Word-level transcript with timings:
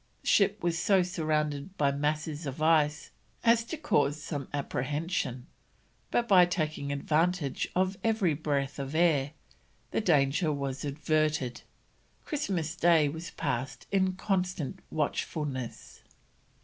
The 0.23 0.27
ship 0.27 0.63
was 0.63 0.79
so 0.79 1.03
surrounded 1.03 1.77
by 1.77 1.91
masses 1.91 2.47
of 2.47 2.59
ice 2.59 3.11
as 3.43 3.63
to 3.65 3.77
cause 3.77 4.19
some 4.19 4.47
apprehension, 4.51 5.45
but 6.09 6.27
by 6.27 6.47
taking 6.47 6.91
advantage 6.91 7.69
of 7.75 7.99
every 8.03 8.33
breath 8.33 8.79
of 8.79 8.95
air 8.95 9.33
the 9.91 10.01
danger 10.01 10.51
was 10.51 10.83
averted. 10.83 11.61
Christmas 12.25 12.75
Day 12.75 13.09
was 13.09 13.29
passed 13.29 13.85
in 13.91 14.13
constant 14.13 14.79
watchfulness. 14.89 16.01